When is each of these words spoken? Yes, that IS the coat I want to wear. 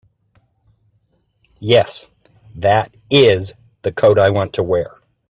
Yes, 1.59 2.07
that 2.55 2.91
IS 3.11 3.53
the 3.83 3.91
coat 3.91 4.17
I 4.17 4.31
want 4.31 4.51
to 4.53 4.63
wear. 4.63 4.95